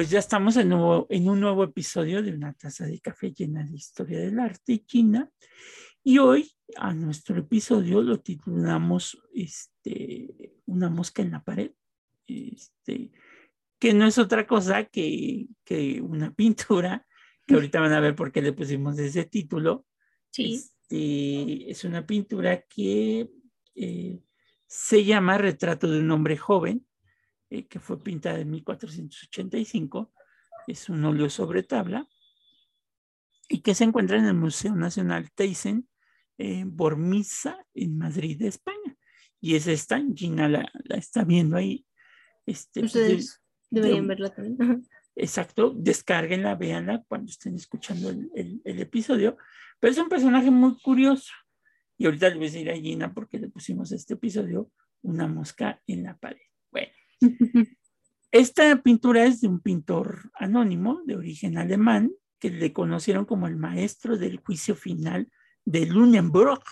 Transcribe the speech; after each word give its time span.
Pues 0.00 0.08
ya 0.08 0.18
estamos 0.18 0.56
en, 0.56 0.70
nuevo, 0.70 1.06
en 1.10 1.28
un 1.28 1.40
nuevo 1.40 1.62
episodio 1.62 2.22
de 2.22 2.32
una 2.32 2.54
taza 2.54 2.86
de 2.86 3.00
café 3.00 3.34
llena 3.34 3.62
de 3.64 3.74
historia 3.74 4.18
del 4.18 4.40
arte 4.40 4.82
china. 4.86 5.30
Y 6.02 6.16
hoy 6.16 6.50
a 6.76 6.94
nuestro 6.94 7.38
episodio 7.38 8.00
lo 8.00 8.18
titulamos 8.18 9.20
este, 9.34 10.54
Una 10.64 10.88
mosca 10.88 11.20
en 11.20 11.32
la 11.32 11.44
pared, 11.44 11.72
este, 12.26 13.12
que 13.78 13.92
no 13.92 14.06
es 14.06 14.16
otra 14.16 14.46
cosa 14.46 14.84
que, 14.84 15.48
que, 15.64 16.00
una 16.00 16.32
pintura, 16.34 17.06
que 17.46 17.56
ahorita 17.56 17.80
van 17.80 17.92
a 17.92 18.00
ver 18.00 18.14
por 18.14 18.32
qué 18.32 18.40
le 18.40 18.54
pusimos 18.54 18.98
ese 18.98 19.26
título. 19.26 19.84
Sí. 20.30 20.54
Este, 20.54 21.70
es 21.70 21.84
una 21.84 22.06
pintura 22.06 22.62
que 22.62 23.28
eh, 23.74 24.18
se 24.66 25.04
llama 25.04 25.36
Retrato 25.36 25.90
de 25.90 26.00
un 26.00 26.10
hombre 26.10 26.38
joven 26.38 26.86
eh, 27.50 27.66
que 27.66 27.80
fue 27.80 28.02
pintada 28.02 28.38
en 28.38 28.50
1485, 28.50 30.12
es 30.66 30.88
un 30.88 31.04
óleo 31.04 31.28
sobre 31.28 31.62
tabla, 31.62 32.08
y 33.48 33.60
que 33.60 33.74
se 33.74 33.84
encuentra 33.84 34.18
en 34.18 34.26
el 34.26 34.34
Museo 34.34 34.76
Nacional 34.76 35.30
Thyssen, 35.32 35.88
en 36.38 36.76
Bormisa, 36.76 37.58
en 37.74 37.98
Madrid, 37.98 38.40
España. 38.42 38.96
Y 39.40 39.56
es 39.56 39.66
esta, 39.66 40.00
Gina 40.14 40.48
la, 40.48 40.70
la 40.84 40.96
está 40.96 41.24
viendo 41.24 41.56
ahí. 41.56 41.84
Este, 42.46 42.80
pues, 42.80 42.94
Ustedes 42.94 43.42
deberían 43.68 44.06
verla 44.06 44.32
también. 44.32 44.86
Exacto, 45.16 45.74
descárguenla, 45.76 46.54
véanla 46.54 47.04
cuando 47.08 47.30
estén 47.30 47.56
escuchando 47.56 48.10
el, 48.10 48.30
el, 48.34 48.62
el, 48.64 48.80
episodio. 48.80 49.36
Pero 49.80 49.92
es 49.92 49.98
un 49.98 50.08
personaje 50.08 50.50
muy 50.50 50.78
curioso. 50.80 51.32
Y 51.98 52.06
ahorita 52.06 52.28
le 52.28 52.36
voy 52.36 52.44
a 52.44 52.50
decir 52.50 52.70
a 52.70 52.76
Gina 52.76 53.12
porque 53.12 53.38
le 53.38 53.48
pusimos 53.48 53.90
este 53.92 54.14
episodio 54.14 54.70
una 55.02 55.26
mosca 55.26 55.82
en 55.86 56.04
la 56.04 56.16
pared. 56.16 56.40
Bueno, 56.70 56.92
esta 58.30 58.82
pintura 58.82 59.24
es 59.24 59.40
de 59.40 59.48
un 59.48 59.60
pintor 59.60 60.30
anónimo 60.34 61.02
de 61.06 61.16
origen 61.16 61.58
alemán 61.58 62.12
que 62.38 62.50
le 62.50 62.72
conocieron 62.72 63.24
como 63.24 63.46
el 63.46 63.56
maestro 63.56 64.16
del 64.16 64.38
juicio 64.38 64.74
final 64.74 65.30
de 65.64 65.86
Lunenburg. 65.86 66.62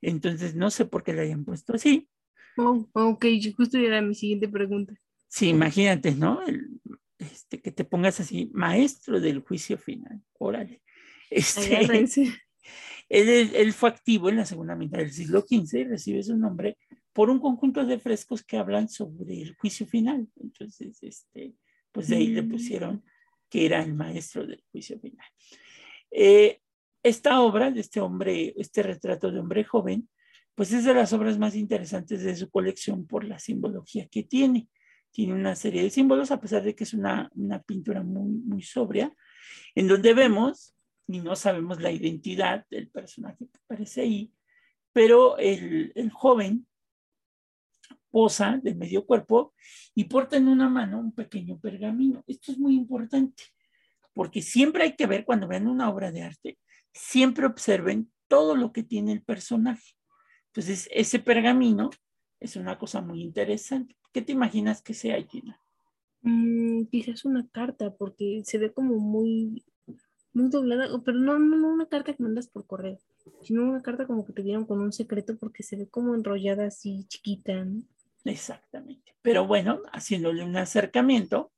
Entonces, 0.00 0.54
no 0.54 0.70
sé 0.70 0.86
por 0.86 1.02
qué 1.02 1.12
le 1.12 1.22
hayan 1.22 1.44
puesto 1.44 1.74
así. 1.74 2.08
Oh, 2.56 2.88
ok, 2.92 3.26
justo 3.56 3.78
era 3.78 4.00
mi 4.00 4.14
siguiente 4.14 4.48
pregunta. 4.48 4.94
Sí, 5.28 5.48
imagínate, 5.48 6.12
¿no? 6.12 6.42
El, 6.42 6.80
este, 7.18 7.60
que 7.60 7.72
te 7.72 7.84
pongas 7.84 8.20
así, 8.20 8.50
maestro 8.54 9.20
del 9.20 9.40
juicio 9.40 9.76
final. 9.76 10.22
Órale. 10.38 10.82
Este, 11.30 11.80
él, 13.08 13.50
él, 13.54 13.72
fue 13.72 13.88
activo 13.90 14.30
en 14.30 14.36
la 14.36 14.46
segunda 14.46 14.74
mitad 14.74 14.98
del 14.98 15.12
siglo 15.12 15.40
XV 15.40 15.80
y 15.80 15.84
recibe 15.84 16.22
su 16.22 16.36
nombre 16.36 16.78
por 17.16 17.30
un 17.30 17.40
conjunto 17.40 17.86
de 17.86 17.98
frescos 17.98 18.42
que 18.42 18.58
hablan 18.58 18.90
sobre 18.90 19.40
el 19.40 19.56
juicio 19.56 19.86
final. 19.86 20.28
Entonces, 20.38 21.02
este, 21.02 21.54
pues 21.90 22.08
de 22.08 22.16
ahí 22.16 22.26
le 22.26 22.42
mm. 22.42 22.50
pusieron 22.50 23.04
que 23.48 23.64
era 23.64 23.82
el 23.82 23.94
maestro 23.94 24.46
del 24.46 24.62
juicio 24.70 25.00
final. 25.00 25.26
Eh, 26.10 26.60
esta 27.02 27.40
obra 27.40 27.70
de 27.70 27.80
este 27.80 28.02
hombre, 28.02 28.52
este 28.58 28.82
retrato 28.82 29.32
de 29.32 29.40
hombre 29.40 29.64
joven, 29.64 30.10
pues 30.54 30.74
es 30.74 30.84
de 30.84 30.92
las 30.92 31.14
obras 31.14 31.38
más 31.38 31.56
interesantes 31.56 32.22
de 32.22 32.36
su 32.36 32.50
colección 32.50 33.06
por 33.06 33.24
la 33.24 33.38
simbología 33.38 34.06
que 34.08 34.24
tiene. 34.24 34.68
Tiene 35.10 35.32
una 35.32 35.56
serie 35.56 35.82
de 35.82 35.88
símbolos, 35.88 36.30
a 36.30 36.38
pesar 36.38 36.64
de 36.64 36.74
que 36.74 36.84
es 36.84 36.92
una, 36.92 37.30
una 37.34 37.62
pintura 37.62 38.02
muy, 38.02 38.30
muy 38.44 38.60
sobria, 38.60 39.10
en 39.74 39.88
donde 39.88 40.12
vemos, 40.12 40.74
y 41.08 41.20
no 41.20 41.34
sabemos 41.34 41.80
la 41.80 41.90
identidad 41.90 42.66
del 42.70 42.90
personaje 42.90 43.46
que 43.46 43.58
aparece 43.64 44.02
ahí, 44.02 44.34
pero 44.92 45.38
el, 45.38 45.92
el 45.94 46.10
joven 46.10 46.66
posa 48.16 48.58
de 48.62 48.74
medio 48.74 49.04
cuerpo 49.04 49.52
y 49.94 50.04
porta 50.04 50.38
en 50.38 50.48
una 50.48 50.70
mano 50.70 50.98
un 50.98 51.12
pequeño 51.12 51.60
pergamino. 51.60 52.24
Esto 52.26 52.50
es 52.50 52.58
muy 52.58 52.74
importante, 52.74 53.42
porque 54.14 54.40
siempre 54.40 54.84
hay 54.84 54.96
que 54.96 55.06
ver 55.06 55.26
cuando 55.26 55.46
vean 55.46 55.66
una 55.66 55.90
obra 55.90 56.10
de 56.10 56.22
arte, 56.22 56.58
siempre 56.94 57.44
observen 57.44 58.10
todo 58.26 58.56
lo 58.56 58.72
que 58.72 58.82
tiene 58.82 59.12
el 59.12 59.22
personaje. 59.22 59.96
Entonces, 60.46 60.88
ese 60.92 61.18
pergamino 61.18 61.90
es 62.40 62.56
una 62.56 62.78
cosa 62.78 63.02
muy 63.02 63.20
interesante. 63.20 63.94
¿Qué 64.14 64.22
te 64.22 64.32
imaginas 64.32 64.80
que 64.80 64.94
sea, 64.94 65.22
Gina? 65.22 65.60
Mm, 66.22 66.86
quizás 66.86 67.26
una 67.26 67.46
carta, 67.48 67.94
porque 67.96 68.40
se 68.46 68.56
ve 68.56 68.72
como 68.72 68.98
muy, 68.98 69.62
muy 70.32 70.48
doblada, 70.48 70.88
pero 71.04 71.18
no, 71.18 71.38
no, 71.38 71.58
no 71.58 71.68
una 71.68 71.86
carta 71.86 72.14
que 72.14 72.22
mandas 72.22 72.48
por 72.48 72.66
correo, 72.66 72.98
sino 73.42 73.62
una 73.68 73.82
carta 73.82 74.06
como 74.06 74.24
que 74.24 74.32
te 74.32 74.42
dieron 74.42 74.64
con 74.64 74.80
un 74.80 74.94
secreto 74.94 75.36
porque 75.36 75.62
se 75.62 75.76
ve 75.76 75.86
como 75.86 76.14
enrollada 76.14 76.64
así 76.68 77.04
chiquita. 77.08 77.66
Exactamente. 78.26 79.14
Pero 79.22 79.46
bueno, 79.46 79.80
haciéndole 79.92 80.44
un 80.44 80.56
acercamiento, 80.56 81.52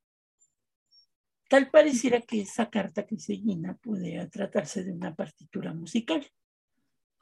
tal 1.48 1.70
pareciera 1.70 2.20
que 2.20 2.42
esa 2.42 2.70
carta 2.70 3.06
que 3.06 3.18
se 3.18 3.38
llena 3.38 3.76
pudiera 3.76 4.28
tratarse 4.28 4.84
de 4.84 4.92
una 4.92 5.14
partitura 5.14 5.72
musical. 5.72 6.26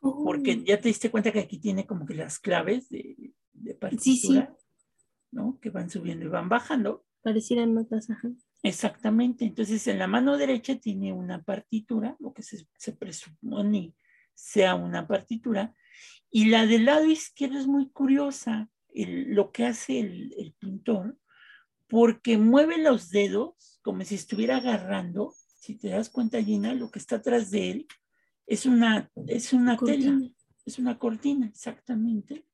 Porque 0.00 0.58
oh. 0.60 0.64
ya 0.64 0.80
te 0.80 0.88
diste 0.88 1.10
cuenta 1.10 1.32
que 1.32 1.40
aquí 1.40 1.58
tiene 1.58 1.86
como 1.86 2.06
que 2.06 2.14
las 2.14 2.38
claves 2.38 2.88
de, 2.88 3.34
de 3.52 3.74
partitura, 3.74 4.54
¿no? 5.32 5.58
Que 5.60 5.70
van 5.70 5.90
subiendo 5.90 6.26
y 6.26 6.28
van 6.28 6.48
bajando. 6.48 7.04
Parecieran 7.22 7.74
notas, 7.74 8.08
Exactamente. 8.62 9.44
Entonces, 9.44 9.86
en 9.88 9.98
la 9.98 10.06
mano 10.06 10.36
derecha 10.36 10.78
tiene 10.78 11.12
una 11.12 11.42
partitura, 11.42 12.16
lo 12.20 12.32
que 12.32 12.42
se, 12.42 12.68
se 12.76 12.92
presupone 12.92 13.94
sea 14.34 14.74
una 14.74 15.08
partitura, 15.08 15.74
y 16.30 16.50
la 16.50 16.66
del 16.66 16.84
lado 16.84 17.06
izquierdo 17.06 17.58
es 17.58 17.66
muy 17.66 17.88
curiosa 17.88 18.68
lo 19.04 19.52
que 19.52 19.66
hace 19.66 20.00
el, 20.00 20.54
pintor, 20.58 21.18
porque 21.86 22.38
mueve 22.38 22.78
los 22.78 23.10
dedos 23.10 23.78
como 23.82 24.02
si 24.04 24.14
estuviera 24.14 24.56
agarrando, 24.56 25.34
si 25.58 25.76
te 25.76 25.90
das 25.90 26.08
cuenta, 26.10 26.42
Gina, 26.42 26.74
lo 26.74 26.90
que 26.90 26.98
está 26.98 27.16
atrás 27.16 27.50
de 27.50 27.70
él 27.70 27.86
es 28.46 28.66
una, 28.66 29.10
es 29.26 29.52
una 29.52 29.76
tela, 29.76 30.18
es 30.64 30.78
una 30.78 30.98
cortina, 30.98 31.46
exactamente. 31.46 32.46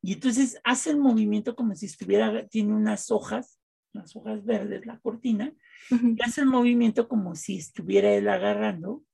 Y 0.00 0.14
entonces 0.14 0.60
hace 0.64 0.90
el 0.90 0.98
movimiento 0.98 1.54
como 1.54 1.74
si 1.74 1.86
estuviera, 1.86 2.46
tiene 2.48 2.74
unas 2.74 3.10
hojas, 3.10 3.60
unas 3.92 4.14
hojas 4.16 4.44
verdes, 4.44 4.86
la 4.86 4.98
cortina, 5.00 5.54
y 5.90 6.22
hace 6.22 6.40
el 6.40 6.46
movimiento 6.46 7.08
como 7.08 7.34
si 7.34 7.58
estuviera 7.58 8.12
él 8.12 8.28
agarrando 8.28 9.04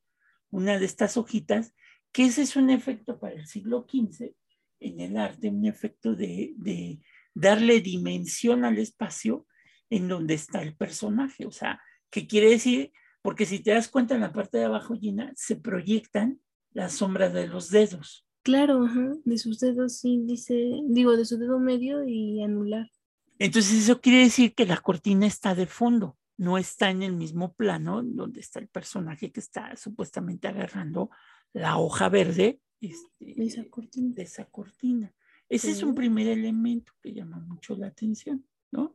una 0.51 0.79
de 0.79 0.87
estas 0.87 1.17
hojitas, 1.17 1.75
que 2.13 2.25
ese 2.25 2.43
es 2.43 2.57
un 2.57 2.71
efecto 2.71 3.19
para 3.19 3.35
el 3.35 3.47
siglo 3.47 3.87
XV, 3.89 4.35
en 4.81 5.01
el 5.01 5.17
arte 5.17 5.49
un 5.49 5.67
efecto 5.67 6.15
de, 6.15 6.55
de 6.57 7.01
darle 7.35 7.81
dimensión 7.81 8.65
al 8.65 8.79
espacio 8.79 9.47
en 9.91 10.09
donde 10.09 10.35
está 10.35 10.63
el 10.63 10.75
personaje. 10.75 11.47
O 11.47 11.53
sea, 11.53 11.81
¿qué 12.11 12.27
quiere 12.27 12.51
decir? 12.51 12.93
Porque 13.23 13.47
si 13.47 13.61
te 13.61 13.73
das 13.73 13.89
cuenta 13.89 14.15
en 14.15 14.23
la 14.23 14.33
parte 14.33 14.59
de 14.59 14.65
abajo, 14.65 14.97
Gina, 14.97 15.33
se 15.37 15.57
proyectan 15.57 16.41
las 16.73 16.95
sombras 16.95 17.33
de 17.33 17.47
los 17.47 17.71
dedos. 17.71 18.27
Claro, 18.43 18.87
de 19.25 19.39
sus 19.39 19.61
dedos, 19.61 19.99
sí, 19.99 20.23
dice, 20.25 20.55
digo, 20.89 21.17
de 21.17 21.27
su 21.27 21.39
dedo 21.39 21.59
medio 21.59 22.05
y 22.07 22.43
anular. 22.43 22.91
Entonces 23.39 23.85
eso 23.85 24.01
quiere 24.01 24.21
decir 24.21 24.55
que 24.55 24.67
la 24.67 24.79
cortina 24.79 25.27
está 25.27 25.55
de 25.55 25.67
fondo, 25.67 26.17
no 26.39 26.57
está 26.57 26.91
en 26.91 27.03
el 27.03 27.13
mismo 27.13 27.53
plano 27.53 28.03
donde 28.03 28.41
está 28.41 28.59
el 28.61 28.69
personaje 28.69 29.31
que 29.31 29.41
está 29.41 29.77
supuestamente 29.77 30.49
agarrando 30.49 31.11
la 31.53 31.77
hoja 31.79 32.09
verde 32.09 32.61
este, 32.81 33.35
de, 33.35 33.45
esa 33.45 33.65
cortina. 33.65 34.15
de 34.15 34.23
esa 34.23 34.45
cortina. 34.47 35.15
Ese 35.49 35.73
es 35.73 35.83
un 35.83 35.95
primer 35.95 36.29
elemento 36.29 36.93
que 37.03 37.13
llama 37.13 37.39
mucho 37.41 37.75
la 37.75 37.89
atención, 37.89 38.47
¿no? 38.71 38.95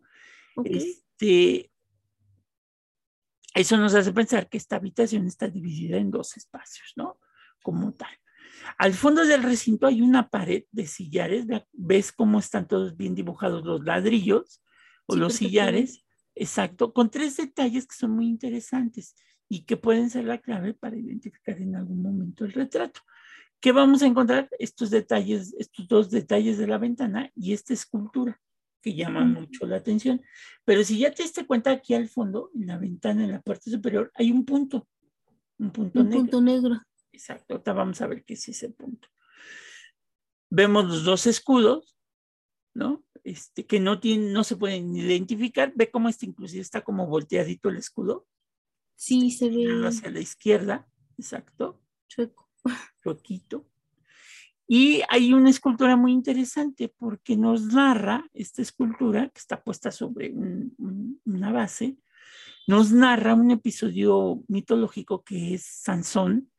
Este, 0.63 1.69
eso 3.53 3.77
nos 3.77 3.93
hace 3.93 4.13
pensar 4.13 4.47
que 4.47 4.57
esta 4.57 4.77
habitación 4.77 5.27
está 5.27 5.49
dividida 5.49 5.97
en 5.97 6.11
dos 6.11 6.37
espacios, 6.37 6.93
¿no? 6.95 7.19
Como 7.61 7.93
tal. 7.93 8.09
Al 8.77 8.93
fondo 8.93 9.25
del 9.25 9.43
recinto 9.43 9.85
hay 9.85 10.01
una 10.01 10.29
pared 10.29 10.63
de 10.71 10.87
sillares, 10.87 11.45
ves 11.73 12.11
cómo 12.11 12.39
están 12.39 12.67
todos 12.67 12.95
bien 12.95 13.15
dibujados 13.15 13.65
los 13.65 13.83
ladrillos 13.83 14.61
o 15.07 15.15
los 15.15 15.33
sillares, 15.33 16.05
exacto, 16.35 16.93
con 16.93 17.09
tres 17.09 17.37
detalles 17.37 17.85
que 17.85 17.95
son 17.95 18.11
muy 18.11 18.27
interesantes 18.27 19.15
y 19.47 19.65
que 19.65 19.77
pueden 19.77 20.09
ser 20.09 20.25
la 20.25 20.39
clave 20.39 20.73
para 20.73 20.97
identificar 20.97 21.57
en 21.61 21.75
algún 21.75 22.01
momento 22.01 22.45
el 22.45 22.53
retrato. 22.53 23.01
¿Qué 23.65 23.71
vamos 23.71 24.03
a 24.03 24.05
encontrar? 24.05 24.47
Estos 24.59 24.91
detalles, 24.91 25.55
estos 25.57 25.87
dos 25.87 26.11
detalles 26.11 26.59
de 26.59 26.67
la 26.67 26.77
ventana 26.77 27.31
y 27.33 27.51
esta 27.51 27.73
escultura 27.73 28.39
que 28.79 28.93
llama 28.93 29.25
mucho 29.25 29.65
la 29.65 29.77
atención. 29.77 30.21
Pero 30.63 30.83
si 30.83 30.99
ya 30.99 31.11
te 31.11 31.23
diste 31.23 31.47
cuenta, 31.47 31.71
aquí 31.71 31.95
al 31.95 32.07
fondo, 32.07 32.51
en 32.53 32.67
la 32.67 32.77
ventana, 32.77 33.23
en 33.23 33.31
la 33.31 33.41
parte 33.41 33.71
superior, 33.71 34.11
hay 34.13 34.31
un 34.31 34.45
punto. 34.45 34.87
Un 35.57 35.71
punto 35.71 35.99
un 35.99 36.11
Punto 36.11 36.41
negro. 36.41 36.79
Exacto, 37.11 37.55
ahorita 37.55 37.73
vamos 37.73 37.99
a 38.01 38.05
ver 38.05 38.23
qué 38.23 38.35
es 38.35 38.47
ese 38.47 38.69
punto. 38.69 39.07
Vemos 40.51 40.85
los 40.85 41.03
dos 41.03 41.25
escudos, 41.25 41.97
¿no? 42.75 43.03
Este, 43.23 43.65
que 43.65 43.79
no, 43.79 43.99
tienen, 43.99 44.31
no 44.31 44.43
se 44.43 44.57
pueden 44.57 44.95
identificar. 44.95 45.73
Ve 45.75 45.89
cómo 45.89 46.07
este 46.07 46.27
inclusive 46.27 46.61
está 46.61 46.83
como 46.83 47.07
volteadito 47.07 47.69
el 47.69 47.77
escudo. 47.77 48.27
Sí, 48.93 49.31
se 49.31 49.49
ve. 49.49 49.87
Hacia 49.87 50.11
la 50.11 50.19
izquierda, 50.19 50.87
exacto. 51.17 51.81
Chueco 52.07 52.44
poquito. 53.03 53.65
Y 54.67 55.01
hay 55.09 55.31
una 55.33 55.49
escultura 55.49 55.95
muy 55.95 56.11
interesante 56.11 56.89
porque 56.89 57.37
nos 57.37 57.61
narra 57.67 58.25
esta 58.33 58.61
escultura 58.63 59.29
que 59.29 59.39
está 59.39 59.63
puesta 59.63 59.91
sobre 59.91 60.33
una 60.33 61.51
base, 61.51 61.97
nos 62.67 62.91
narra 62.91 63.35
un 63.35 63.51
episodio 63.51 64.43
mitológico 64.47 65.23
que 65.23 65.53
es 65.53 65.65
Sansón 65.65 66.49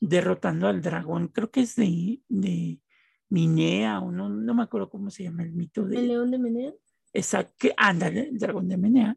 derrotando 0.00 0.66
al 0.66 0.82
dragón, 0.82 1.28
creo 1.28 1.50
que 1.52 1.60
es 1.60 1.76
de, 1.76 2.20
de 2.28 2.80
Minea, 3.28 4.00
o 4.00 4.10
no, 4.10 4.28
no 4.28 4.54
me 4.54 4.64
acuerdo 4.64 4.90
cómo 4.90 5.10
se 5.10 5.22
llama 5.22 5.44
el 5.44 5.52
mito 5.52 5.84
de... 5.86 5.96
¿El 5.98 6.08
león 6.08 6.30
de 6.32 6.38
Menea? 6.38 6.72
Exacto, 7.12 7.68
ándale, 7.76 8.28
el 8.30 8.38
dragón 8.38 8.68
de 8.68 8.76
Menea. 8.76 9.16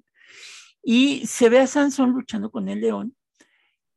Y 0.83 1.25
se 1.25 1.49
ve 1.49 1.59
a 1.59 1.67
Sansón 1.67 2.11
luchando 2.11 2.51
con 2.51 2.69
el 2.69 2.81
león, 2.81 3.15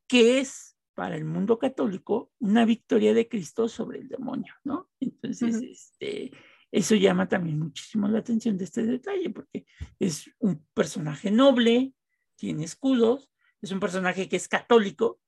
que 0.09 0.41
es 0.41 0.70
para 1.01 1.17
el 1.17 1.25
mundo 1.25 1.59
católico 1.59 2.31
una 2.41 2.67
victoria 2.67 3.15
de 3.15 3.27
Cristo 3.27 3.71
sobre 3.71 4.01
el 4.01 4.09
demonio, 4.09 4.53
¿no? 4.65 4.91
Entonces, 5.01 5.63
este, 5.63 6.31
eso 6.71 6.95
llama 6.95 7.27
también 7.27 7.59
muchísimo 7.59 8.07
la 8.07 8.19
atención 8.19 8.59
de 8.59 8.65
este 8.65 8.83
detalle, 8.83 9.31
porque 9.31 9.65
es 9.99 10.31
un 10.41 10.63
personaje 10.75 11.31
noble, 11.31 11.95
tiene 12.37 12.65
escudos, 12.65 13.31
es 13.63 13.73
un 13.73 13.81
personaje 13.81 14.29
que 14.29 14.37
es 14.37 14.47
católico. 14.47 15.23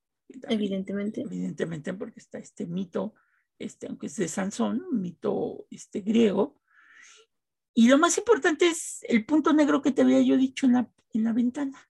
evidentemente. 0.47 1.21
Evidentemente, 1.21 1.91
porque 1.95 2.19
está 2.19 2.37
este 2.37 2.67
mito, 2.67 3.15
este, 3.57 3.87
aunque 3.87 4.05
es 4.05 4.15
de 4.17 4.27
Sansón, 4.27 4.83
un 4.91 5.01
mito 5.01 5.65
este, 5.71 6.01
griego. 6.01 6.61
Y 7.73 7.87
lo 7.87 7.97
más 7.97 8.15
importante 8.19 8.67
es 8.67 9.03
el 9.09 9.25
punto 9.25 9.53
negro 9.53 9.81
que 9.81 9.91
te 9.91 10.03
había 10.03 10.21
yo 10.21 10.37
dicho 10.37 10.67
en 10.67 10.73
la, 10.73 10.91
en 11.13 11.23
la 11.23 11.33
ventana. 11.33 11.89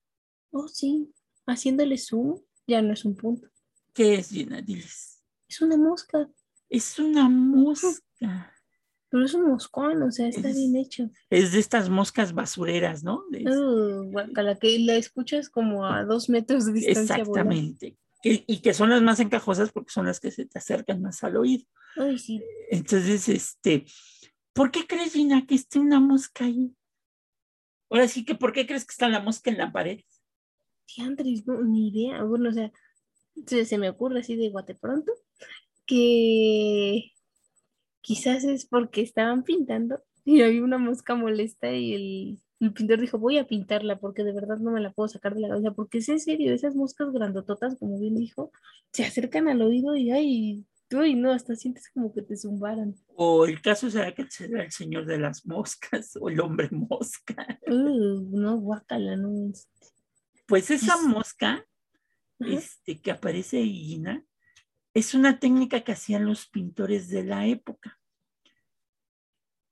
Oh, 0.51 0.69
sí, 0.69 1.11
haciéndole 1.45 1.97
zoom, 1.97 2.39
ya 2.65 2.81
no 2.81 2.93
es 2.93 3.03
un 3.03 3.17
punto. 3.17 3.52
¿Qué 3.93 4.15
es, 4.15 4.29
Gina? 4.29 4.61
Diles. 4.61 5.23
Es 5.47 5.61
una 5.61 5.77
mosca. 5.77 6.29
Es 6.69 6.97
una 6.99 7.29
mosca. 7.29 8.51
Pero 9.09 9.25
es 9.25 9.33
un 9.35 9.47
moscón, 9.47 10.01
o 10.01 10.11
sea, 10.11 10.27
está 10.27 10.49
bien 10.49 10.75
hecho. 10.75 11.09
Es 11.29 11.51
de 11.51 11.59
estas 11.59 11.87
moscas 11.89 12.33
basureras, 12.33 13.03
¿no? 13.03 13.23
De, 13.29 13.43
uh, 13.47 14.11
la 14.11 14.55
que 14.55 14.79
la 14.79 14.95
escuchas 14.95 15.49
como 15.49 15.85
a 15.85 16.03
dos 16.03 16.29
metros 16.29 16.65
de 16.65 16.73
distancia. 16.73 17.17
Exactamente. 17.17 17.97
y 18.23 18.59
que 18.59 18.73
son 18.73 18.89
las 18.89 19.03
más 19.03 19.19
encajosas 19.19 19.71
porque 19.71 19.91
son 19.91 20.07
las 20.07 20.19
que 20.19 20.31
se 20.31 20.45
te 20.45 20.57
acercan 20.57 21.01
más 21.01 21.23
al 21.23 21.37
oído. 21.37 21.65
Ay, 21.95 22.17
sí. 22.17 22.41
Entonces, 22.71 23.29
este, 23.29 23.85
¿por 24.53 24.71
qué 24.71 24.87
crees, 24.87 25.13
Gina, 25.13 25.45
que 25.45 25.55
esté 25.55 25.77
una 25.77 25.99
mosca 25.99 26.45
ahí? 26.45 26.75
Ahora 27.91 28.07
sí 28.07 28.25
que, 28.25 28.33
¿por 28.33 28.51
qué 28.51 28.65
crees 28.65 28.85
que 28.85 28.93
está 28.93 29.09
la 29.09 29.19
mosca 29.19 29.51
en 29.51 29.59
la 29.59 29.71
pared? 29.71 29.99
Andrés, 30.99 31.45
no, 31.47 31.61
ni 31.61 31.89
idea. 31.89 32.23
Bueno, 32.23 32.49
o 32.49 32.53
sea, 32.53 32.71
se, 33.45 33.77
me 33.77 33.89
ocurre 33.89 34.19
así 34.19 34.35
de 34.35 34.49
guate 34.49 34.75
pronto 34.75 35.11
que 35.85 37.11
quizás 38.01 38.43
es 38.43 38.65
porque 38.65 39.01
estaban 39.01 39.43
pintando 39.43 40.01
y 40.25 40.41
había 40.41 40.63
una 40.63 40.77
mosca 40.77 41.15
molesta 41.15 41.71
y 41.73 41.93
el, 41.93 42.73
pintor 42.73 43.01
dijo, 43.01 43.19
voy 43.19 43.37
a 43.37 43.47
pintarla 43.47 43.99
porque 43.99 44.23
de 44.23 44.31
verdad 44.31 44.57
no 44.57 44.71
me 44.71 44.79
la 44.79 44.93
puedo 44.93 45.09
sacar 45.09 45.35
de 45.35 45.41
la 45.41 45.49
cabeza, 45.49 45.71
porque 45.71 45.97
es 45.97 46.07
en 46.07 46.19
serio, 46.19 46.53
esas 46.53 46.75
moscas 46.75 47.11
grandototas, 47.11 47.75
como 47.77 47.99
bien 47.99 48.15
dijo, 48.15 48.51
se 48.93 49.03
acercan 49.03 49.49
al 49.49 49.61
oído 49.61 49.97
y 49.97 50.11
ay, 50.11 50.65
y 51.01 51.15
no, 51.15 51.31
hasta 51.31 51.55
sientes 51.55 51.89
como 51.91 52.13
que 52.13 52.21
te 52.21 52.37
zumbaran. 52.37 52.95
O 53.15 53.45
el 53.45 53.61
caso 53.61 53.89
será 53.89 54.13
que 54.13 54.29
será 54.29 54.63
el 54.63 54.71
señor 54.71 55.05
de 55.05 55.17
las 55.17 55.45
moscas 55.45 56.15
o 56.21 56.29
el 56.29 56.39
hombre 56.39 56.69
mosca. 56.71 57.59
Uh, 57.67 58.37
no, 58.37 58.57
guácala, 58.57 59.15
no. 59.15 59.51
Pues 60.45 60.69
esa 60.69 61.01
mosca 61.01 61.65
este, 62.39 63.01
que 63.01 63.11
aparece 63.11 63.57
ahí, 63.57 64.01
es 64.93 65.13
una 65.13 65.39
técnica 65.39 65.81
que 65.81 65.93
hacían 65.93 66.25
los 66.25 66.47
pintores 66.47 67.09
de 67.09 67.23
la 67.23 67.47
época. 67.47 67.99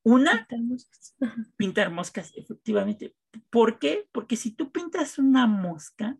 Una, 0.03 0.47
pintar 1.57 1.91
moscas. 1.91 2.33
efectivamente. 2.35 3.15
¿Por 3.51 3.77
qué? 3.77 4.07
Porque 4.11 4.35
si 4.35 4.51
tú 4.51 4.71
pintas 4.71 5.19
una 5.19 5.45
mosca, 5.45 6.17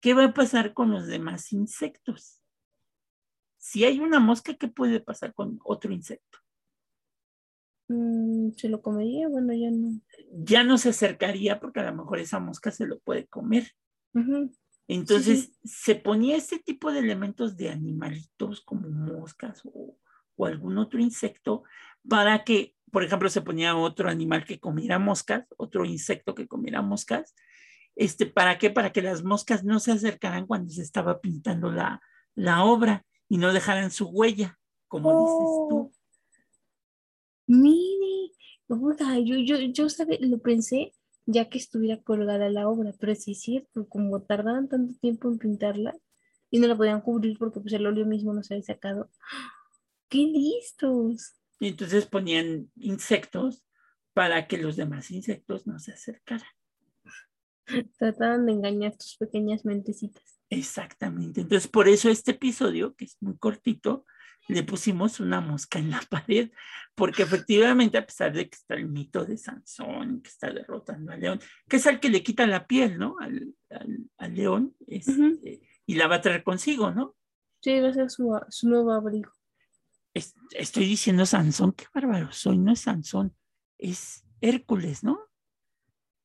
¿qué 0.00 0.14
va 0.14 0.26
a 0.26 0.34
pasar 0.34 0.74
con 0.74 0.92
los 0.92 1.08
demás 1.08 1.52
insectos? 1.52 2.40
Si 3.58 3.84
hay 3.84 3.98
una 3.98 4.20
mosca, 4.20 4.54
¿qué 4.54 4.68
puede 4.68 5.00
pasar 5.00 5.34
con 5.34 5.58
otro 5.64 5.92
insecto? 5.92 6.38
Mm, 7.88 8.52
se 8.52 8.68
lo 8.68 8.80
comería, 8.80 9.28
bueno, 9.28 9.52
ya 9.52 9.70
no. 9.72 10.00
Ya 10.32 10.62
no 10.62 10.78
se 10.78 10.90
acercaría 10.90 11.58
porque 11.58 11.80
a 11.80 11.90
lo 11.90 11.96
mejor 11.96 12.20
esa 12.20 12.38
mosca 12.38 12.70
se 12.70 12.86
lo 12.86 13.00
puede 13.00 13.26
comer. 13.26 13.72
Entonces 14.92 15.52
se 15.62 15.94
ponía 15.94 16.36
este 16.36 16.58
tipo 16.58 16.90
de 16.90 16.98
elementos 16.98 17.56
de 17.56 17.70
animalitos 17.70 18.60
como 18.60 18.88
moscas 18.88 19.62
o, 19.64 19.96
algún 20.44 20.78
otro 20.78 20.98
insecto 20.98 21.62
para 22.08 22.44
que, 22.44 22.74
por 22.90 23.04
ejemplo, 23.04 23.28
se 23.28 23.42
ponía 23.42 23.76
otro 23.76 24.08
animal 24.08 24.44
que 24.44 24.58
comiera 24.58 24.98
moscas, 24.98 25.46
otro 25.58 25.84
insecto 25.84 26.34
que 26.34 26.48
comiera 26.48 26.82
moscas. 26.82 27.36
Este, 27.94 28.26
¿Para 28.26 28.58
qué? 28.58 28.70
Para 28.70 28.90
que 28.90 29.00
las 29.00 29.22
moscas 29.22 29.62
no 29.62 29.78
se 29.78 29.92
acercaran 29.92 30.46
cuando 30.46 30.70
se 30.70 30.82
estaba 30.82 31.20
pintando 31.20 31.70
la, 31.70 32.00
la 32.34 32.64
obra 32.64 33.04
y 33.28 33.36
no 33.36 33.52
dejaran 33.52 33.92
su 33.92 34.08
huella, 34.08 34.58
como 34.88 35.10
dices 35.20 35.68
tú. 35.68 35.76
Oh. 35.76 35.92
Mire, 37.46 38.32
yo, 39.24 39.36
yo, 39.36 39.56
yo 39.58 39.88
sabe, 39.88 40.18
lo 40.20 40.38
pensé 40.38 40.92
ya 41.32 41.48
que 41.48 41.58
estuviera 41.58 42.02
colgada 42.02 42.48
la 42.50 42.68
obra, 42.68 42.92
pero 42.98 43.14
sí 43.14 43.32
es 43.32 43.40
cierto, 43.40 43.88
como 43.88 44.22
tardaban 44.22 44.68
tanto 44.68 44.94
tiempo 45.00 45.28
en 45.28 45.38
pintarla 45.38 45.94
y 46.50 46.58
no 46.58 46.66
la 46.66 46.76
podían 46.76 47.00
cubrir 47.00 47.38
porque 47.38 47.60
pues 47.60 47.72
el 47.74 47.86
óleo 47.86 48.06
mismo 48.06 48.32
no 48.34 48.42
se 48.42 48.54
había 48.54 48.64
sacado. 48.64 49.10
¡Qué 50.08 50.18
listos! 50.18 51.34
Y 51.60 51.68
entonces 51.68 52.06
ponían 52.06 52.70
insectos 52.76 53.62
para 54.12 54.48
que 54.48 54.58
los 54.58 54.76
demás 54.76 55.10
insectos 55.10 55.66
no 55.66 55.78
se 55.78 55.92
acercaran. 55.92 56.48
Trataban 57.98 58.46
de 58.46 58.52
engañar 58.52 58.96
tus 58.96 59.16
pequeñas 59.16 59.64
mentecitas. 59.64 60.40
Exactamente. 60.48 61.42
Entonces, 61.42 61.70
por 61.70 61.88
eso 61.88 62.10
este 62.10 62.32
episodio, 62.32 62.94
que 62.96 63.04
es 63.04 63.16
muy 63.20 63.36
cortito, 63.38 64.04
le 64.50 64.62
pusimos 64.62 65.20
una 65.20 65.40
mosca 65.40 65.78
en 65.78 65.90
la 65.90 66.00
pared, 66.10 66.50
porque 66.94 67.22
efectivamente, 67.22 67.98
a 67.98 68.06
pesar 68.06 68.32
de 68.32 68.48
que 68.48 68.56
está 68.56 68.74
el 68.74 68.88
mito 68.88 69.24
de 69.24 69.38
Sansón, 69.38 70.20
que 70.22 70.28
está 70.28 70.52
derrotando 70.52 71.12
al 71.12 71.20
león, 71.20 71.40
que 71.68 71.76
es 71.76 71.86
el 71.86 72.00
que 72.00 72.10
le 72.10 72.22
quita 72.22 72.46
la 72.46 72.66
piel, 72.66 72.98
¿no? 72.98 73.16
Al, 73.20 74.34
león, 74.34 74.74
este, 74.86 75.62
y 75.86 75.94
la 75.94 76.08
va 76.08 76.16
a 76.16 76.20
traer 76.20 76.42
consigo, 76.42 76.90
¿no? 76.90 77.16
Sí, 77.62 77.80
va 77.80 77.88
a 77.88 77.92
ser 77.92 78.10
su, 78.10 78.68
nuevo 78.68 78.92
abrigo. 78.92 79.32
estoy 80.14 80.84
diciendo 80.84 81.26
Sansón, 81.26 81.72
qué 81.72 81.86
bárbaro 81.94 82.32
soy, 82.32 82.58
no 82.58 82.72
es 82.72 82.80
Sansón, 82.80 83.34
es 83.78 84.24
Hércules, 84.40 85.04
¿no? 85.04 85.18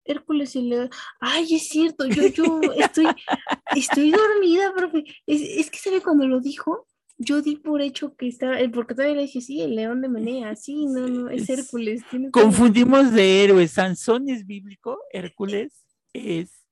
Hércules 0.04 0.56
y 0.56 0.62
León. 0.62 0.90
Ay, 1.20 1.56
es 1.56 1.68
cierto, 1.68 2.06
yo, 2.06 2.28
yo 2.28 2.62
estoy, 2.78 3.06
estoy 3.76 4.12
dormida, 4.12 4.74
profe. 4.76 5.04
Es, 5.26 5.42
es 5.42 5.72
que 5.72 5.80
sabe 5.80 6.02
cuando 6.02 6.28
lo 6.28 6.40
dijo, 6.40 6.88
yo 7.18 7.42
di 7.42 7.56
por 7.56 7.82
hecho 7.82 8.16
que 8.16 8.28
estaba, 8.28 8.60
eh, 8.60 8.70
porque 8.70 8.94
todavía 8.94 9.16
le 9.16 9.22
dije, 9.24 9.42
sí, 9.42 9.62
el 9.62 9.76
león 9.76 10.02
de 10.02 10.10
Menea, 10.10 10.56
sí, 10.56 10.86
no, 10.86 11.08
no, 11.08 11.30
es, 11.30 11.50
Hércules. 11.50 12.02
confundimos 12.32 13.14
de 13.14 13.44
héroes, 13.44 13.72
Sansón 13.72 14.30
es 14.30 14.46
bíblico, 14.46 15.00
Hércules 15.12 15.86
es 16.14 16.66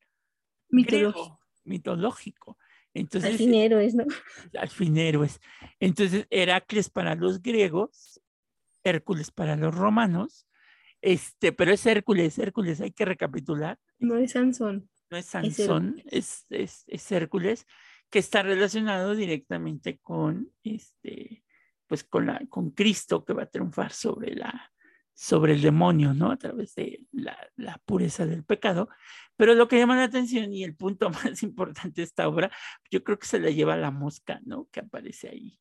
mitológico. 0.70 1.40
mitológico. 1.64 2.58
Entonces, 2.94 3.32
al 3.32 3.38
fin 3.38 3.54
héroes, 3.56 3.96
¿no? 3.96 4.06
Al 4.60 4.70
fin 4.70 4.98
héroes. 4.98 5.40
Entonces, 5.80 6.28
Heracles 6.30 6.90
para 6.90 7.16
los 7.16 7.42
griegos, 7.42 8.22
Hércules 8.84 9.32
para 9.32 9.56
los 9.56 9.74
romanos, 9.74 10.46
este, 11.02 11.52
pero 11.52 11.72
es 11.72 11.86
Hércules, 11.86 12.38
Hércules, 12.38 12.82
hay 12.82 12.92
que 12.92 13.06
recapitular. 13.06 13.80
No 13.98 14.18
es 14.18 14.32
Sansón. 14.34 14.90
No 15.10 15.18
es 15.18 15.26
Sansón, 15.26 16.02
es, 16.06 16.46
es, 16.50 16.84
es 16.88 17.12
Hércules 17.12 17.66
que 18.14 18.20
está 18.20 18.44
relacionado 18.44 19.16
directamente 19.16 19.98
con 19.98 20.52
este, 20.64 21.44
pues 21.88 22.04
con 22.04 22.28
la, 22.28 22.40
con 22.48 22.70
Cristo 22.70 23.26
que 23.26 23.34
va 23.34 23.42
a 23.42 23.50
triunfar 23.50 23.92
sobre 23.92 24.36
la, 24.36 24.72
sobre 25.16 25.54
el 25.54 25.64
demonio, 25.64 26.14
¿no? 26.14 26.30
A 26.30 26.38
través 26.38 26.76
de 26.76 27.02
la, 27.12 27.36
la, 27.56 27.82
pureza 27.84 28.28
del 28.28 28.44
pecado. 28.44 28.88
Pero 29.36 29.56
lo 29.56 29.68
que 29.68 29.80
llama 29.80 29.96
la 29.96 30.04
atención 30.04 30.54
y 30.54 30.64
el 30.64 30.76
punto 30.76 31.10
más 31.10 31.42
importante 31.42 32.02
de 32.02 32.06
esta 32.06 32.28
obra, 32.28 32.52
yo 32.92 33.04
creo 33.04 33.18
que 33.18 33.26
se 33.26 33.40
la 33.40 33.50
lleva 33.50 33.76
la 33.78 33.90
mosca, 33.90 34.40
¿no? 34.46 34.68
Que 34.72 34.82
aparece 34.82 35.30
ahí. 35.30 35.60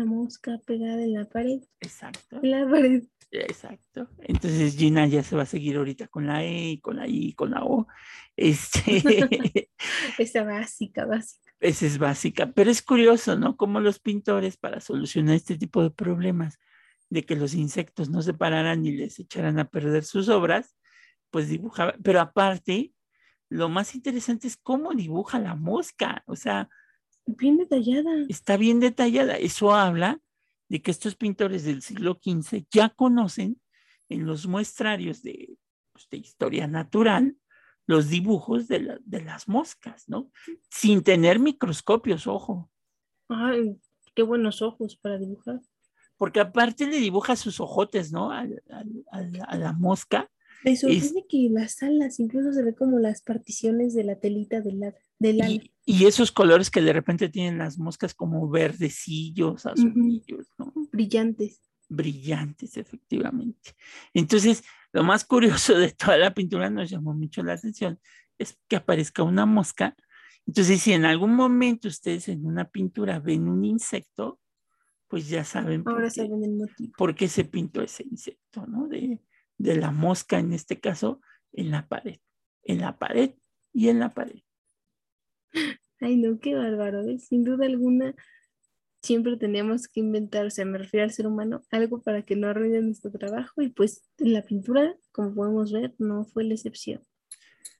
La 0.00 0.06
mosca 0.06 0.58
pegada 0.64 1.02
en 1.02 1.12
la 1.12 1.28
pared. 1.28 1.60
Exacto. 1.78 2.40
La 2.42 2.66
pared. 2.66 3.02
Exacto. 3.30 4.08
Entonces 4.20 4.74
Gina 4.74 5.06
ya 5.06 5.22
se 5.22 5.36
va 5.36 5.42
a 5.42 5.46
seguir 5.46 5.76
ahorita 5.76 6.08
con 6.08 6.26
la 6.26 6.42
E, 6.42 6.80
con 6.80 6.96
la 6.96 7.06
I, 7.06 7.34
con 7.34 7.50
la 7.50 7.64
O. 7.64 7.86
Este... 8.34 9.68
Esa 10.18 10.42
básica, 10.44 11.04
básica. 11.04 11.52
Esa 11.60 11.84
es 11.84 11.98
básica, 11.98 12.50
pero 12.50 12.70
es 12.70 12.80
curioso, 12.80 13.36
¿no? 13.36 13.58
Cómo 13.58 13.78
los 13.80 13.98
pintores 13.98 14.56
para 14.56 14.80
solucionar 14.80 15.34
este 15.34 15.58
tipo 15.58 15.82
de 15.82 15.90
problemas 15.90 16.58
de 17.10 17.26
que 17.26 17.36
los 17.36 17.52
insectos 17.52 18.08
no 18.08 18.22
se 18.22 18.32
pararan 18.32 18.86
y 18.86 18.92
les 18.92 19.18
echaran 19.18 19.58
a 19.58 19.68
perder 19.68 20.04
sus 20.04 20.30
obras, 20.30 20.78
pues 21.28 21.50
dibujaba, 21.50 21.94
pero 22.02 22.20
aparte, 22.20 22.94
lo 23.50 23.68
más 23.68 23.94
interesante 23.94 24.46
es 24.46 24.56
cómo 24.56 24.94
dibuja 24.94 25.38
la 25.38 25.56
mosca, 25.56 26.22
o 26.26 26.36
sea, 26.36 26.70
bien 27.36 27.56
detallada. 27.56 28.10
Está 28.28 28.56
bien 28.56 28.80
detallada. 28.80 29.36
Eso 29.36 29.72
habla 29.74 30.20
de 30.68 30.82
que 30.82 30.90
estos 30.90 31.16
pintores 31.16 31.64
del 31.64 31.82
siglo 31.82 32.20
XV 32.22 32.64
ya 32.70 32.90
conocen 32.90 33.60
en 34.08 34.26
los 34.26 34.46
muestrarios 34.46 35.22
de, 35.22 35.56
pues, 35.92 36.08
de 36.10 36.18
historia 36.18 36.66
natural 36.66 37.36
los 37.86 38.08
dibujos 38.08 38.68
de, 38.68 38.98
de 39.04 39.20
las 39.22 39.48
moscas, 39.48 40.08
¿no? 40.08 40.30
Sin 40.70 41.02
tener 41.02 41.40
microscopios, 41.40 42.28
ojo. 42.28 42.70
Ay, 43.28 43.80
qué 44.14 44.22
buenos 44.22 44.62
ojos 44.62 44.96
para 44.96 45.18
dibujar. 45.18 45.60
Porque 46.16 46.40
aparte 46.40 46.86
le 46.86 46.98
dibuja 46.98 47.34
sus 47.34 47.60
ojotes, 47.60 48.12
¿no? 48.12 48.30
A, 48.30 48.46
la 49.56 49.72
mosca. 49.72 50.30
Me 50.64 50.76
sorprende 50.76 51.24
que 51.26 51.48
las 51.50 51.82
alas 51.82 52.20
incluso 52.20 52.52
se 52.52 52.62
ve 52.62 52.74
como 52.74 52.98
las 52.98 53.22
particiones 53.22 53.94
de 53.94 54.04
la 54.04 54.16
telita 54.16 54.60
del. 54.60 54.94
Y, 55.48 55.72
esos 56.06 56.32
colores 56.32 56.70
que 56.70 56.82
de 56.82 56.92
repente 56.92 57.28
tienen 57.28 57.58
las 57.58 57.78
moscas 57.78 58.14
como 58.14 58.48
verdecillos, 58.48 59.66
azulillos, 59.66 60.48
¿no? 60.58 60.72
Brillantes. 60.92 61.60
Brillantes, 61.88 62.76
efectivamente. 62.76 63.74
Entonces, 64.14 64.62
lo 64.92 65.02
más 65.04 65.24
curioso 65.24 65.76
de 65.78 65.90
toda 65.92 66.16
la 66.16 66.34
pintura 66.34 66.70
nos 66.70 66.90
llamó 66.90 67.14
mucho 67.14 67.42
la 67.42 67.54
atención 67.54 67.98
es 68.38 68.58
que 68.68 68.76
aparezca 68.76 69.22
una 69.22 69.46
mosca. 69.46 69.96
Entonces, 70.46 70.80
si 70.80 70.92
en 70.92 71.04
algún 71.04 71.34
momento 71.34 71.88
ustedes 71.88 72.28
en 72.28 72.46
una 72.46 72.70
pintura 72.70 73.20
ven 73.20 73.48
un 73.48 73.64
insecto, 73.64 74.40
pues 75.08 75.28
ya 75.28 75.44
saben 75.44 75.82
por, 75.82 76.00
qué, 76.12 76.22
el 76.22 76.52
motivo. 76.52 76.92
por 76.96 77.14
qué 77.14 77.28
se 77.28 77.44
pintó 77.44 77.82
ese 77.82 78.04
insecto, 78.04 78.66
¿no? 78.66 78.86
De, 78.86 79.20
de 79.58 79.76
la 79.76 79.90
mosca 79.90 80.38
en 80.38 80.52
este 80.52 80.80
caso 80.80 81.20
en 81.52 81.70
la 81.70 81.88
pared, 81.88 82.18
en 82.62 82.80
la 82.80 82.98
pared 82.98 83.34
y 83.72 83.88
en 83.88 83.98
la 83.98 84.10
pared. 84.10 84.40
Ay, 86.00 86.16
no, 86.16 86.38
qué 86.40 86.54
bárbaro, 86.54 87.02
¿eh? 87.08 87.18
sin 87.18 87.44
duda 87.44 87.66
alguna. 87.66 88.14
Siempre 89.02 89.36
tenemos 89.36 89.88
que 89.88 90.00
inventar, 90.00 90.46
o 90.46 90.50
sea, 90.50 90.64
me 90.64 90.78
refiero 90.78 91.04
al 91.04 91.12
ser 91.12 91.26
humano, 91.26 91.62
algo 91.70 92.02
para 92.02 92.22
que 92.22 92.36
no 92.36 92.48
arruine 92.48 92.82
nuestro 92.82 93.10
trabajo 93.10 93.62
y 93.62 93.68
pues 93.68 94.02
la 94.18 94.42
pintura, 94.42 94.94
como 95.12 95.34
podemos 95.34 95.72
ver, 95.72 95.94
no 95.98 96.24
fue 96.24 96.44
la 96.44 96.54
excepción. 96.54 97.02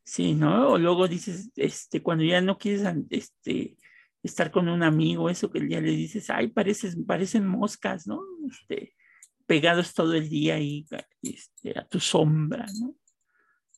Sí, 0.05 0.35
¿no? 0.35 0.73
O 0.73 0.79
luego 0.79 1.09
dices, 1.09 1.50
este, 1.57 2.03
cuando 2.03 2.25
ya 2.25 2.41
no 2.41 2.59
quieres, 2.59 2.83
este, 3.11 3.77
estar 4.23 4.50
con 4.50 4.69
un 4.69 4.83
amigo, 4.83 5.31
eso 5.31 5.50
que 5.50 5.69
ya 5.69 5.81
le 5.81 5.91
dices, 5.91 6.31
ay, 6.31 6.49
pareces, 6.49 6.97
parecen 7.07 7.47
moscas, 7.47 8.07
¿no? 8.07 8.21
Este, 8.50 8.95
pegados 9.47 9.95
todo 9.95 10.15
el 10.15 10.29
día 10.29 10.55
ahí 10.55 10.87
este, 11.23 11.79
a 11.79 11.87
tu 11.87 12.00
sombra, 12.00 12.67
¿no? 12.81 12.95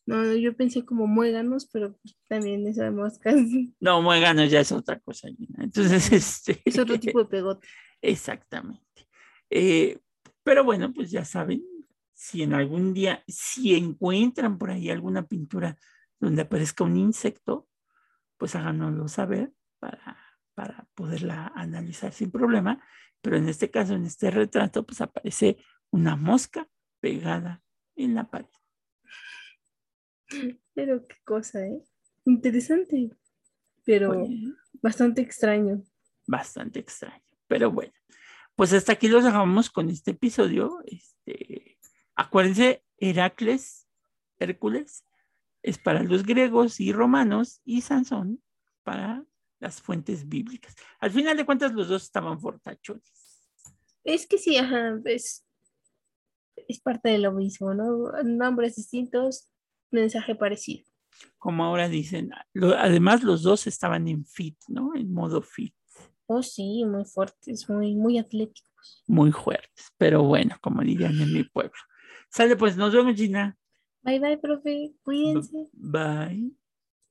No, 0.05 0.35
yo 0.35 0.57
pensé 0.57 0.85
como 0.85 1.07
muéganos, 1.07 1.67
pero 1.73 1.97
también 2.29 2.67
esa 2.67 2.91
moscas. 2.91 3.35
No, 3.81 4.03
muéganos 4.03 4.51
ya 4.51 4.61
es 4.61 4.73
otra 4.73 4.99
cosa, 5.01 5.29
Entonces, 5.59 6.13
este... 6.13 6.61
Es 6.65 6.79
otro 6.79 6.99
tipo 6.99 7.21
de 7.21 7.27
pegote. 7.27 7.67
Exactamente. 8.03 9.09
Eh, 9.51 9.99
pero 10.43 10.65
bueno, 10.65 10.93
pues 10.93 11.11
ya 11.11 11.25
saben, 11.25 11.63
si 12.15 12.43
en 12.43 12.55
algún 12.55 12.95
día, 12.95 13.23
si 13.29 13.75
encuentran 13.75 14.59
por 14.59 14.71
ahí 14.71 14.91
alguna 14.91 15.27
pintura 15.27 15.79
donde 16.19 16.43
aparezca 16.43 16.85
un 16.85 16.97
insecto, 16.97 17.69
pues 18.39 18.57
háganoslo 18.57 19.07
saber 19.09 19.53
para 19.79 20.17
para 20.55 20.87
poderla 20.95 21.53
analizar 21.55 22.13
sin 22.13 22.31
problema, 22.31 22.83
pero 23.21 23.37
en 23.37 23.49
este 23.49 23.71
caso, 23.71 23.95
en 23.95 24.05
este 24.05 24.31
retrato, 24.31 24.85
pues 24.85 25.01
aparece 25.01 25.59
una 25.91 26.17
mosca 26.17 26.69
pegada 27.01 27.63
en 27.97 28.15
la 28.15 28.29
pared. 28.31 28.49
Pero 30.75 31.07
qué 31.07 31.17
cosa, 31.25 31.67
¿eh? 31.67 31.83
Interesante, 32.25 33.11
pero 33.85 34.27
bastante 34.81 35.23
extraño. 35.23 35.83
Bastante 36.27 36.81
extraño, 36.81 37.23
pero 37.49 37.71
bueno. 37.71 37.93
Pues 38.55 38.73
hasta 38.73 38.93
aquí 38.93 39.09
los 39.09 39.25
dejamos 39.25 39.71
con 39.71 39.89
este 39.89 40.13
episodio. 40.13 40.79
Este, 40.85 41.79
acuérdense, 42.15 42.85
Heracles, 42.99 43.89
Hércules, 44.39 45.05
es 45.63 45.79
para 45.79 46.03
los 46.03 46.25
griegos 46.25 46.81
y 46.81 46.93
romanos 46.93 47.61
y 47.65 47.81
Sansón 47.81 48.43
para 48.83 49.25
las 49.59 49.81
fuentes 49.81 50.29
bíblicas. 50.29 50.75
Al 51.01 51.11
final 51.13 51.37
de 51.37 51.47
cuentas, 51.47 51.73
los 51.73 51.89
dos 51.89 52.03
estaban 52.03 52.41
fortachones. 52.41 53.13
Es 54.05 54.27
que 54.27 54.39
sí, 54.39 54.57
ajá, 54.57 55.01
es, 55.05 55.47
es 56.69 56.81
parte 56.81 57.11
de 57.11 57.19
lo 57.19 57.33
mismo, 57.33 57.73
¿no? 57.73 58.11
Nombres 58.25 58.75
distintos, 58.77 59.49
mensaje 59.93 60.35
parecido. 60.35 60.85
Como 61.39 61.65
ahora 61.65 61.89
dicen, 61.89 62.31
además 62.79 63.23
los 63.23 63.43
dos 63.43 63.67
estaban 63.67 64.09
en 64.09 64.25
fit, 64.25 64.57
¿no? 64.69 64.95
En 64.95 65.13
modo 65.13 65.43
fit. 65.43 65.75
Oh, 66.27 66.43
sí, 66.43 66.85
muy 66.85 67.05
fuertes, 67.05 67.69
muy, 67.69 67.95
muy 67.95 68.19
atléticos. 68.19 69.05
Muy 69.07 69.33
fuertes, 69.33 69.93
pero 69.99 70.23
bueno, 70.23 70.57
como 70.61 70.83
dirían 70.83 71.21
en 71.21 71.33
mi 71.33 71.45
pueblo. 71.45 71.73
Sale, 72.31 72.57
pues 72.57 72.77
nos 72.77 72.93
vemos, 72.93 73.15
Gina. 73.15 73.57
Bye, 74.03 74.19
bye, 74.19 74.39
profe. 74.39 74.95
Cuídense. 75.03 75.69
Bye. 75.73 76.53